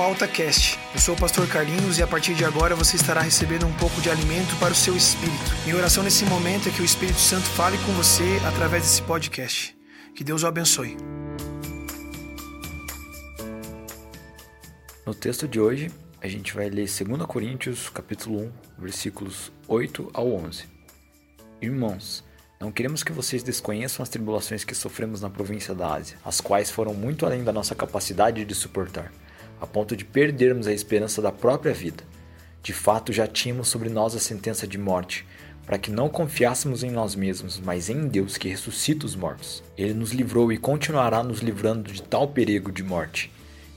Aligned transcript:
ao 0.00 0.10
AltaCast. 0.10 0.78
Eu 0.92 1.00
sou 1.00 1.14
o 1.14 1.18
pastor 1.18 1.48
Carlinhos 1.48 1.98
e 1.98 2.02
a 2.02 2.06
partir 2.06 2.34
de 2.34 2.44
agora 2.44 2.74
você 2.74 2.96
estará 2.96 3.20
recebendo 3.20 3.66
um 3.66 3.72
pouco 3.74 4.00
de 4.00 4.10
alimento 4.10 4.54
para 4.58 4.72
o 4.72 4.74
seu 4.74 4.96
espírito. 4.96 5.36
Minha 5.64 5.76
oração 5.76 6.02
nesse 6.02 6.24
momento 6.24 6.68
é 6.68 6.72
que 6.72 6.82
o 6.82 6.84
Espírito 6.84 7.18
Santo 7.18 7.46
fale 7.46 7.78
com 7.78 7.92
você 7.92 8.38
através 8.46 8.82
desse 8.82 9.02
podcast. 9.02 9.76
Que 10.14 10.22
Deus 10.22 10.42
o 10.42 10.46
abençoe. 10.46 10.96
No 15.06 15.14
texto 15.14 15.46
de 15.48 15.60
hoje, 15.60 15.90
a 16.20 16.28
gente 16.28 16.54
vai 16.54 16.68
ler 16.68 16.86
2 16.86 17.24
Coríntios, 17.26 17.88
capítulo 17.88 18.40
1, 18.40 18.52
versículos 18.78 19.52
8 19.68 20.10
ao 20.12 20.32
11. 20.32 20.64
Irmãos, 21.60 22.24
não 22.60 22.72
queremos 22.72 23.02
que 23.02 23.12
vocês 23.12 23.42
desconheçam 23.42 24.02
as 24.02 24.08
tribulações 24.08 24.64
que 24.64 24.74
sofremos 24.74 25.20
na 25.20 25.30
província 25.30 25.74
da 25.74 25.94
Ásia, 25.94 26.16
as 26.24 26.40
quais 26.40 26.70
foram 26.70 26.94
muito 26.94 27.24
além 27.24 27.44
da 27.44 27.52
nossa 27.52 27.74
capacidade 27.74 28.44
de 28.44 28.54
suportar, 28.54 29.12
a 29.60 29.66
ponto 29.66 29.96
de 29.96 30.04
perdermos 30.04 30.66
a 30.66 30.72
esperança 30.72 31.22
da 31.22 31.32
própria 31.32 31.72
vida. 31.72 32.04
De 32.62 32.72
fato, 32.72 33.12
já 33.12 33.26
tínhamos 33.26 33.68
sobre 33.68 33.88
nós 33.88 34.14
a 34.14 34.18
sentença 34.18 34.66
de 34.66 34.76
morte, 34.76 35.24
para 35.64 35.78
que 35.78 35.90
não 35.90 36.08
confiássemos 36.08 36.82
em 36.82 36.90
nós 36.90 37.14
mesmos, 37.14 37.60
mas 37.60 37.88
em 37.90 38.06
Deus 38.06 38.36
que 38.36 38.48
ressuscita 38.48 39.04
os 39.04 39.16
mortos. 39.16 39.62
Ele 39.76 39.94
nos 39.94 40.12
livrou 40.12 40.52
e 40.52 40.58
continuará 40.58 41.22
nos 41.22 41.40
livrando 41.40 41.92
de 41.92 42.02
tal 42.02 42.28
perigo 42.28 42.70
de 42.70 42.82
morte. 42.82 43.32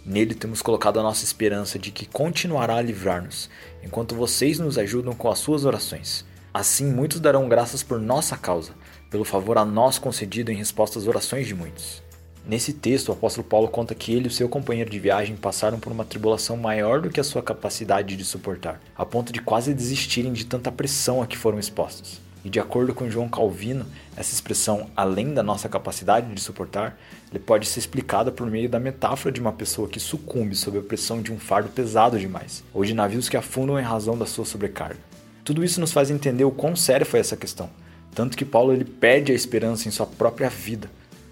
Nele 0.06 0.34
temos 0.34 0.62
colocado 0.62 1.00
a 1.00 1.04
nossa 1.04 1.24
esperança 1.24 1.78
de 1.78 1.92
que 1.92 2.06
continuará 2.06 2.76
a 2.76 2.82
livrar-nos, 2.82 3.50
enquanto 3.84 4.16
vocês 4.16 4.60
nos 4.60 4.78
ajudam 4.78 5.14
com 5.14 5.30
as 5.30 5.40
suas 5.40 5.66
orações. 5.66 6.26
Assim, 6.54 6.92
muitos 6.92 7.20
darão 7.20 7.48
graças 7.48 7.84
por 7.84 8.00
nossa 8.00 8.36
causa, 8.36 8.72
pelo 9.10 9.24
favor 9.24 9.58
a 9.58 9.66
nós 9.66 10.00
concedido 10.00 10.52
em 10.52 10.56
resposta 10.56 10.98
às 10.98 11.08
orações 11.08 11.48
de 11.48 11.54
muitos. 11.54 12.02
Nesse 12.46 12.74
texto, 12.74 13.10
o 13.10 13.12
apóstolo 13.12 13.46
Paulo 13.46 13.68
conta 13.68 13.94
que 13.94 14.14
ele 14.14 14.28
e 14.28 14.32
seu 14.32 14.50
companheiro 14.50 14.90
de 14.90 15.00
viagem 15.00 15.36
passaram 15.36 15.80
por 15.80 15.92
uma 15.92 16.06
tribulação 16.06 16.58
maior 16.58 17.02
do 17.02 17.10
que 17.10 17.20
a 17.20 17.24
sua 17.24 17.44
capacidade 17.44 18.16
de 18.16 18.26
suportar, 18.26 18.82
a 18.98 19.06
ponto 19.06 19.32
de 19.32 19.42
quase 19.42 19.74
desistirem 19.74 20.34
de 20.34 20.46
tanta 20.46 20.72
pressão 20.72 21.22
a 21.22 21.28
que 21.28 21.38
foram 21.38 21.60
expostos. 21.60 22.20
E 22.44 22.50
de 22.50 22.60
acordo 22.60 22.94
com 22.94 23.10
João 23.10 23.28
Calvino, 23.28 23.86
essa 24.16 24.34
expressão 24.34 24.90
além 24.96 25.34
da 25.34 25.44
nossa 25.44 25.68
capacidade 25.68 26.34
de 26.34 26.40
suportar, 26.40 26.98
ele 27.30 27.40
pode 27.40 27.68
ser 27.68 27.80
explicada 27.80 28.32
por 28.32 28.50
meio 28.50 28.70
da 28.70 28.80
metáfora 28.80 29.32
de 29.32 29.42
uma 29.42 29.52
pessoa 29.52 29.90
que 29.90 30.00
sucumbe 30.00 30.56
sob 30.56 30.78
a 30.80 30.82
pressão 30.82 31.22
de 31.22 31.34
um 31.34 31.38
fardo 31.38 31.70
pesado 31.70 32.18
demais, 32.18 32.64
ou 32.74 32.86
de 32.86 32.94
navios 32.94 33.28
que 33.28 33.36
afundam 33.36 33.78
em 33.78 33.84
razão 33.84 34.18
da 34.18 34.26
sua 34.26 34.46
sobrecarga. 34.46 35.00
Tudo 35.44 35.64
isso 35.64 35.82
nos 35.82 35.92
faz 35.92 36.10
entender 36.10 36.46
o 36.46 36.52
quão 36.52 36.76
séria 36.76 37.06
foi 37.06 37.20
essa 37.20 37.36
questão, 37.36 37.70
tanto 38.16 38.38
que 38.38 38.46
Paulo 38.46 38.72
ele 38.72 38.86
perde 38.86 39.34
a 39.34 39.36
esperança 39.36 39.88
em 39.88 39.92
sua 39.92 40.06
própria 40.06 40.50
vida. 40.50 40.90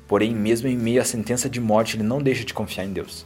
Porém, 0.08 0.34
mesmo 0.34 0.70
em 0.70 0.78
meio 0.78 1.02
à 1.02 1.06
sentença 1.06 1.50
de 1.50 1.60
morte, 1.60 1.98
ele 1.98 2.04
não 2.04 2.22
deixa 2.22 2.46
de 2.46 2.54
confiar 2.54 2.86
em 2.86 2.94
Deus. 2.94 3.26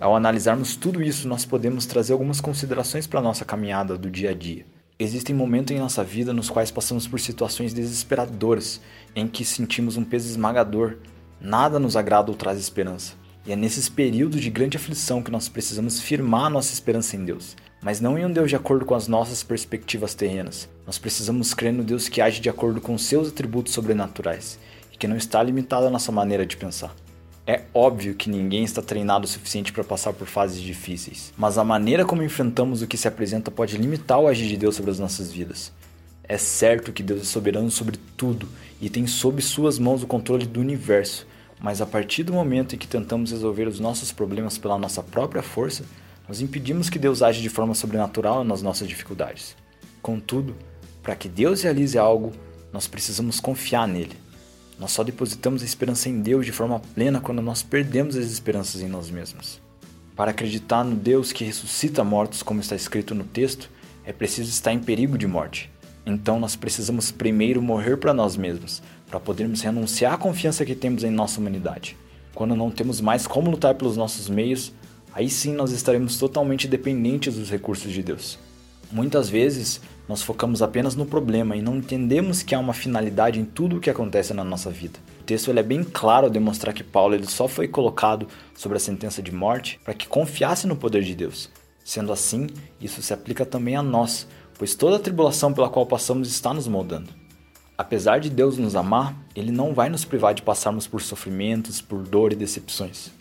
Ao 0.00 0.16
analisarmos 0.16 0.74
tudo 0.74 1.02
isso, 1.02 1.28
nós 1.28 1.44
podemos 1.44 1.86
trazer 1.86 2.12
algumas 2.12 2.40
considerações 2.40 3.06
para 3.06 3.20
a 3.20 3.22
nossa 3.22 3.44
caminhada 3.44 3.96
do 3.96 4.10
dia 4.10 4.30
a 4.30 4.34
dia. 4.34 4.66
Existem 4.98 5.34
momentos 5.34 5.74
em 5.74 5.78
nossa 5.78 6.02
vida 6.02 6.32
nos 6.32 6.50
quais 6.50 6.70
passamos 6.70 7.06
por 7.06 7.20
situações 7.20 7.72
desesperadoras, 7.72 8.80
em 9.14 9.28
que 9.28 9.44
sentimos 9.44 9.96
um 9.96 10.04
peso 10.04 10.28
esmagador, 10.28 10.96
nada 11.40 11.78
nos 11.78 11.96
agrada 11.96 12.30
ou 12.30 12.36
traz 12.36 12.58
esperança. 12.58 13.14
E 13.46 13.52
é 13.52 13.56
nesses 13.56 13.88
períodos 13.88 14.40
de 14.40 14.50
grande 14.50 14.76
aflição 14.76 15.22
que 15.22 15.30
nós 15.30 15.48
precisamos 15.48 16.00
firmar 16.00 16.50
nossa 16.50 16.72
esperança 16.72 17.16
em 17.16 17.24
Deus, 17.24 17.56
mas 17.82 18.00
não 18.00 18.18
em 18.18 18.26
um 18.26 18.32
Deus 18.32 18.50
de 18.50 18.56
acordo 18.56 18.84
com 18.84 18.94
as 18.94 19.08
nossas 19.08 19.42
perspectivas 19.42 20.14
terrenas. 20.14 20.68
Nós 20.86 20.98
precisamos 20.98 21.54
crer 21.54 21.72
no 21.72 21.84
Deus 21.84 22.08
que 22.08 22.20
age 22.20 22.40
de 22.40 22.50
acordo 22.50 22.80
com 22.80 22.98
seus 22.98 23.28
atributos 23.28 23.72
sobrenaturais 23.72 24.58
que 25.00 25.08
não 25.08 25.16
está 25.16 25.42
limitado 25.42 25.86
à 25.86 25.90
nossa 25.90 26.12
maneira 26.12 26.44
de 26.44 26.58
pensar. 26.58 26.94
É 27.46 27.62
óbvio 27.72 28.14
que 28.14 28.28
ninguém 28.28 28.62
está 28.62 28.82
treinado 28.82 29.24
o 29.24 29.28
suficiente 29.28 29.72
para 29.72 29.82
passar 29.82 30.12
por 30.12 30.26
fases 30.26 30.60
difíceis, 30.60 31.32
mas 31.38 31.56
a 31.56 31.64
maneira 31.64 32.04
como 32.04 32.22
enfrentamos 32.22 32.82
o 32.82 32.86
que 32.86 32.98
se 32.98 33.08
apresenta 33.08 33.50
pode 33.50 33.78
limitar 33.78 34.20
o 34.20 34.28
agir 34.28 34.46
de 34.46 34.58
Deus 34.58 34.76
sobre 34.76 34.90
as 34.90 34.98
nossas 34.98 35.32
vidas. 35.32 35.72
É 36.22 36.36
certo 36.36 36.92
que 36.92 37.02
Deus 37.02 37.22
é 37.22 37.24
soberano 37.24 37.70
sobre 37.70 37.98
tudo 38.14 38.46
e 38.78 38.90
tem 38.90 39.06
sob 39.06 39.40
suas 39.40 39.78
mãos 39.78 40.02
o 40.02 40.06
controle 40.06 40.46
do 40.46 40.60
universo, 40.60 41.26
mas 41.58 41.80
a 41.80 41.86
partir 41.86 42.22
do 42.22 42.34
momento 42.34 42.74
em 42.74 42.78
que 42.78 42.86
tentamos 42.86 43.30
resolver 43.30 43.66
os 43.66 43.80
nossos 43.80 44.12
problemas 44.12 44.58
pela 44.58 44.78
nossa 44.78 45.02
própria 45.02 45.42
força, 45.42 45.82
nós 46.28 46.42
impedimos 46.42 46.90
que 46.90 46.98
Deus 46.98 47.22
age 47.22 47.40
de 47.40 47.48
forma 47.48 47.74
sobrenatural 47.74 48.44
nas 48.44 48.60
nossas 48.60 48.86
dificuldades. 48.86 49.56
Contudo, 50.02 50.54
para 51.02 51.16
que 51.16 51.28
Deus 51.28 51.62
realize 51.62 51.98
algo, 51.98 52.32
nós 52.70 52.86
precisamos 52.86 53.40
confiar 53.40 53.88
nele. 53.88 54.29
Nós 54.80 54.92
só 54.92 55.04
depositamos 55.04 55.60
a 55.60 55.66
esperança 55.66 56.08
em 56.08 56.22
Deus 56.22 56.46
de 56.46 56.52
forma 56.52 56.80
plena 56.94 57.20
quando 57.20 57.42
nós 57.42 57.62
perdemos 57.62 58.16
as 58.16 58.24
esperanças 58.24 58.80
em 58.80 58.88
nós 58.88 59.10
mesmos. 59.10 59.60
Para 60.16 60.30
acreditar 60.30 60.82
no 60.82 60.96
Deus 60.96 61.32
que 61.32 61.44
ressuscita 61.44 62.02
mortos, 62.02 62.42
como 62.42 62.60
está 62.60 62.74
escrito 62.74 63.14
no 63.14 63.24
texto, 63.24 63.70
é 64.06 64.12
preciso 64.12 64.48
estar 64.48 64.72
em 64.72 64.78
perigo 64.78 65.18
de 65.18 65.26
morte. 65.26 65.70
Então 66.06 66.40
nós 66.40 66.56
precisamos 66.56 67.10
primeiro 67.10 67.60
morrer 67.60 67.98
para 67.98 68.14
nós 68.14 68.38
mesmos, 68.38 68.82
para 69.06 69.20
podermos 69.20 69.60
renunciar 69.60 70.14
à 70.14 70.16
confiança 70.16 70.64
que 70.64 70.74
temos 70.74 71.04
em 71.04 71.10
nossa 71.10 71.38
humanidade. 71.38 71.94
Quando 72.34 72.56
não 72.56 72.70
temos 72.70 73.02
mais 73.02 73.26
como 73.26 73.50
lutar 73.50 73.74
pelos 73.74 73.98
nossos 73.98 74.30
meios, 74.30 74.72
aí 75.12 75.28
sim 75.28 75.52
nós 75.52 75.72
estaremos 75.72 76.16
totalmente 76.16 76.66
dependentes 76.66 77.34
dos 77.34 77.50
recursos 77.50 77.92
de 77.92 78.02
Deus. 78.02 78.38
Muitas 78.92 79.28
vezes 79.28 79.80
nós 80.08 80.20
focamos 80.20 80.62
apenas 80.62 80.96
no 80.96 81.06
problema 81.06 81.54
e 81.54 81.62
não 81.62 81.76
entendemos 81.76 82.42
que 82.42 82.56
há 82.56 82.58
uma 82.58 82.72
finalidade 82.72 83.38
em 83.38 83.44
tudo 83.44 83.76
o 83.76 83.80
que 83.80 83.88
acontece 83.88 84.34
na 84.34 84.42
nossa 84.42 84.68
vida. 84.68 84.98
O 85.20 85.22
texto 85.22 85.52
é 85.52 85.62
bem 85.62 85.84
claro 85.84 86.26
ao 86.26 86.32
demonstrar 86.32 86.74
que 86.74 86.82
Paulo 86.82 87.14
ele 87.14 87.28
só 87.28 87.46
foi 87.46 87.68
colocado 87.68 88.26
sobre 88.52 88.76
a 88.76 88.80
sentença 88.80 89.22
de 89.22 89.32
morte 89.32 89.78
para 89.84 89.94
que 89.94 90.08
confiasse 90.08 90.66
no 90.66 90.74
poder 90.74 91.04
de 91.04 91.14
Deus. 91.14 91.48
Sendo 91.84 92.12
assim, 92.12 92.48
isso 92.80 93.00
se 93.00 93.14
aplica 93.14 93.46
também 93.46 93.76
a 93.76 93.82
nós, 93.82 94.26
pois 94.58 94.74
toda 94.74 94.96
a 94.96 95.00
tribulação 95.00 95.52
pela 95.52 95.70
qual 95.70 95.86
passamos 95.86 96.28
está 96.28 96.52
nos 96.52 96.66
moldando. 96.66 97.10
Apesar 97.78 98.18
de 98.18 98.28
Deus 98.28 98.58
nos 98.58 98.74
amar, 98.74 99.16
Ele 99.36 99.52
não 99.52 99.72
vai 99.72 99.88
nos 99.88 100.04
privar 100.04 100.34
de 100.34 100.42
passarmos 100.42 100.88
por 100.88 101.00
sofrimentos, 101.00 101.80
por 101.80 102.02
dor 102.02 102.32
e 102.32 102.36
decepções. 102.36 103.12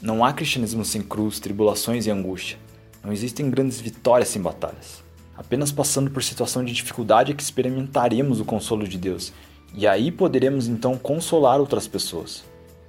Não 0.00 0.24
há 0.24 0.32
cristianismo 0.32 0.84
sem 0.84 1.02
cruz, 1.02 1.38
tribulações 1.38 2.06
e 2.06 2.10
angústia. 2.10 2.58
Não 3.04 3.12
existem 3.12 3.50
grandes 3.50 3.78
vitórias 3.78 4.30
sem 4.30 4.40
batalhas. 4.40 5.06
Apenas 5.38 5.70
passando 5.70 6.10
por 6.10 6.20
situação 6.20 6.64
de 6.64 6.72
dificuldade 6.72 7.30
é 7.30 7.34
que 7.34 7.42
experimentaremos 7.44 8.40
o 8.40 8.44
consolo 8.44 8.88
de 8.88 8.98
Deus, 8.98 9.32
e 9.72 9.86
aí 9.86 10.10
poderemos 10.10 10.66
então 10.66 10.98
consolar 10.98 11.60
outras 11.60 11.86
pessoas. 11.86 12.42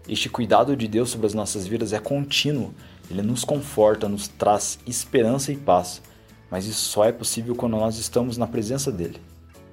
Este 0.08 0.28
cuidado 0.28 0.76
de 0.76 0.88
Deus 0.88 1.12
sobre 1.12 1.28
as 1.28 1.36
nossas 1.36 1.68
vidas 1.68 1.94
é 1.94 2.00
contínuo, 2.00 2.74
ele 3.08 3.22
nos 3.22 3.44
conforta, 3.44 4.10
nos 4.10 4.28
traz 4.28 4.80
esperança 4.88 5.52
e 5.52 5.58
paz, 5.58 6.02
mas 6.50 6.66
isso 6.66 6.82
só 6.90 7.06
é 7.06 7.12
possível 7.12 7.54
quando 7.54 7.78
nós 7.78 8.00
estamos 8.00 8.36
na 8.36 8.48
presença 8.48 8.92
dele. 8.92 9.22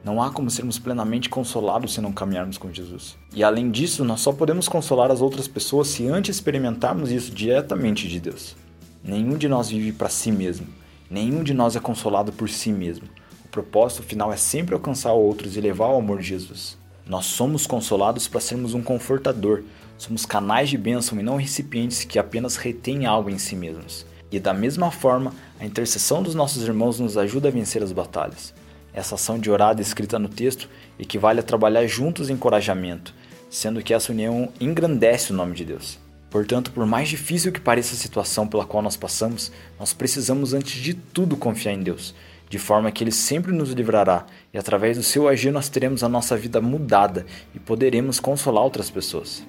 Não 0.04 0.22
há 0.22 0.30
como 0.30 0.50
sermos 0.50 0.78
plenamente 0.78 1.30
consolados 1.30 1.94
se 1.94 2.02
não 2.02 2.12
caminharmos 2.12 2.58
com 2.58 2.70
Jesus. 2.70 3.16
E 3.32 3.42
além 3.42 3.70
disso, 3.70 4.04
nós 4.04 4.20
só 4.20 4.34
podemos 4.34 4.68
consolar 4.68 5.10
as 5.10 5.22
outras 5.22 5.48
pessoas 5.48 5.88
se 5.88 6.06
antes 6.06 6.36
experimentarmos 6.36 7.10
isso 7.10 7.32
diretamente 7.32 8.06
de 8.06 8.20
Deus. 8.20 8.54
Nenhum 9.02 9.38
de 9.38 9.48
nós 9.48 9.70
vive 9.70 9.92
para 9.92 10.10
si 10.10 10.30
mesmo. 10.30 10.66
Nenhum 11.10 11.42
de 11.42 11.54
nós 11.54 11.76
é 11.76 11.80
consolado 11.80 12.32
por 12.32 12.48
si 12.48 12.72
mesmo. 12.72 13.08
O 13.44 13.48
propósito 13.48 14.02
final 14.02 14.32
é 14.32 14.36
sempre 14.36 14.74
alcançar 14.74 15.12
outros 15.12 15.56
e 15.56 15.60
levar 15.60 15.86
ao 15.86 15.98
amor 15.98 16.18
de 16.18 16.28
Jesus. 16.28 16.76
Nós 17.06 17.26
somos 17.26 17.66
consolados 17.66 18.26
para 18.26 18.40
sermos 18.40 18.74
um 18.74 18.82
confortador. 18.82 19.62
Somos 19.96 20.26
canais 20.26 20.68
de 20.68 20.76
bênção 20.76 21.18
e 21.18 21.22
não 21.22 21.36
recipientes 21.36 22.04
que 22.04 22.18
apenas 22.18 22.56
retêm 22.56 23.06
algo 23.06 23.30
em 23.30 23.38
si 23.38 23.54
mesmos. 23.54 24.04
E 24.30 24.40
da 24.40 24.52
mesma 24.52 24.90
forma, 24.90 25.32
a 25.60 25.64
intercessão 25.64 26.22
dos 26.22 26.34
nossos 26.34 26.64
irmãos 26.64 26.98
nos 26.98 27.16
ajuda 27.16 27.48
a 27.48 27.52
vencer 27.52 27.82
as 27.82 27.92
batalhas. 27.92 28.52
Essa 28.92 29.14
ação 29.14 29.38
de 29.38 29.50
orar 29.50 29.74
descrita 29.74 30.18
no 30.18 30.28
texto 30.28 30.68
equivale 30.98 31.40
a 31.40 31.44
trabalhar 31.44 31.86
juntos 31.86 32.28
em 32.28 32.32
encorajamento, 32.32 33.14
sendo 33.48 33.82
que 33.82 33.94
essa 33.94 34.10
união 34.10 34.48
engrandece 34.60 35.32
o 35.32 35.36
nome 35.36 35.54
de 35.54 35.64
Deus. 35.64 35.98
Portanto, 36.36 36.70
por 36.70 36.84
mais 36.84 37.08
difícil 37.08 37.50
que 37.50 37.58
pareça 37.58 37.94
a 37.94 37.96
situação 37.96 38.46
pela 38.46 38.66
qual 38.66 38.82
nós 38.82 38.94
passamos, 38.94 39.50
nós 39.80 39.94
precisamos 39.94 40.52
antes 40.52 40.74
de 40.82 40.92
tudo 40.92 41.34
confiar 41.34 41.72
em 41.72 41.82
Deus, 41.82 42.14
de 42.50 42.58
forma 42.58 42.92
que 42.92 43.02
Ele 43.02 43.10
sempre 43.10 43.52
nos 43.52 43.70
livrará 43.70 44.26
e 44.52 44.58
através 44.58 44.98
do 44.98 45.02
seu 45.02 45.28
agir 45.28 45.50
nós 45.50 45.70
teremos 45.70 46.04
a 46.04 46.10
nossa 46.10 46.36
vida 46.36 46.60
mudada 46.60 47.24
e 47.54 47.58
poderemos 47.58 48.20
consolar 48.20 48.62
outras 48.62 48.90
pessoas. 48.90 49.42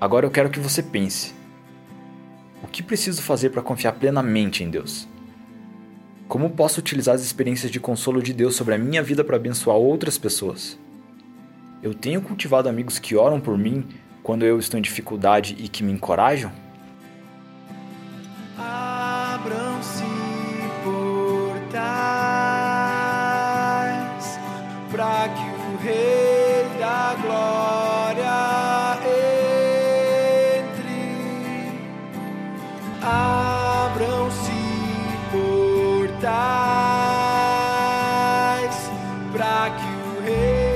Agora 0.00 0.24
eu 0.24 0.30
quero 0.30 0.48
que 0.48 0.60
você 0.60 0.80
pense: 0.80 1.34
o 2.62 2.68
que 2.68 2.84
preciso 2.84 3.20
fazer 3.20 3.50
para 3.50 3.62
confiar 3.62 3.94
plenamente 3.94 4.62
em 4.62 4.70
Deus? 4.70 5.08
Como 6.28 6.50
posso 6.50 6.78
utilizar 6.78 7.16
as 7.16 7.22
experiências 7.22 7.72
de 7.72 7.80
consolo 7.80 8.22
de 8.22 8.32
Deus 8.32 8.54
sobre 8.54 8.74
a 8.74 8.78
minha 8.78 9.02
vida 9.02 9.24
para 9.24 9.34
abençoar 9.34 9.76
outras 9.76 10.16
pessoas? 10.16 10.78
Eu 11.82 11.92
tenho 11.92 12.22
cultivado 12.22 12.68
amigos 12.68 13.00
que 13.00 13.16
oram 13.16 13.40
por 13.40 13.58
mim 13.58 13.84
quando 14.22 14.44
eu 14.44 14.56
estou 14.56 14.78
em 14.78 14.82
dificuldade 14.82 15.56
e 15.58 15.66
que 15.66 15.82
me 15.82 15.90
encorajam? 15.90 16.52
Abram-se 18.56 20.04
portais 20.84 21.82
para 24.92 25.28
que 25.28 25.42
o 25.42 25.76
Rei 25.82 26.68
da 26.78 27.16
Glória 27.20 28.30
entre. 30.62 31.02
Abram-se 33.02 34.52
portais 35.32 36.30
para 39.32 39.70
que 39.70 39.88
o 39.88 40.20
Rei 40.24 40.71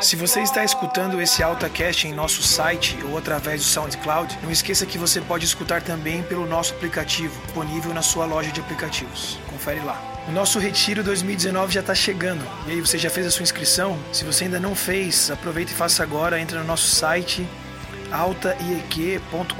Se 0.00 0.16
você 0.16 0.40
está 0.40 0.64
escutando 0.64 1.20
esse 1.20 1.42
AltaCast 1.42 2.08
em 2.08 2.14
nosso 2.14 2.42
site 2.42 2.98
ou 3.04 3.18
através 3.18 3.60
do 3.60 3.66
SoundCloud, 3.66 4.38
não 4.42 4.50
esqueça 4.50 4.86
que 4.86 4.96
você 4.96 5.20
pode 5.20 5.44
escutar 5.44 5.82
também 5.82 6.22
pelo 6.22 6.46
nosso 6.46 6.72
aplicativo, 6.72 7.38
disponível 7.44 7.92
na 7.92 8.00
sua 8.00 8.24
loja 8.24 8.50
de 8.50 8.60
aplicativos. 8.60 9.38
Confere 9.46 9.80
lá. 9.80 10.00
O 10.26 10.32
nosso 10.32 10.58
Retiro 10.58 11.04
2019 11.04 11.74
já 11.74 11.80
está 11.80 11.94
chegando. 11.94 12.42
E 12.66 12.70
aí, 12.70 12.80
você 12.80 12.96
já 12.96 13.10
fez 13.10 13.26
a 13.26 13.30
sua 13.30 13.42
inscrição? 13.42 13.98
Se 14.10 14.24
você 14.24 14.44
ainda 14.44 14.58
não 14.58 14.74
fez, 14.74 15.30
aproveita 15.30 15.70
e 15.70 15.74
faça 15.74 16.02
agora. 16.02 16.40
Entra 16.40 16.60
no 16.60 16.64
nosso 16.64 16.86
site 16.86 17.46
altaiq.com.br 18.10 19.54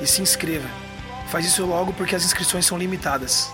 e 0.00 0.06
se 0.06 0.22
inscreva. 0.22 0.68
Faz 1.30 1.44
isso 1.44 1.66
logo 1.66 1.92
porque 1.94 2.14
as 2.14 2.24
inscrições 2.24 2.64
são 2.64 2.78
limitadas. 2.78 3.52